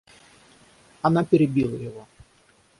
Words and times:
Она 1.03 1.23
перебила 1.23 1.75
его. 1.77 2.07